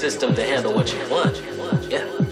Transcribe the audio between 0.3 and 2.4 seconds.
to handle what you want. Yeah.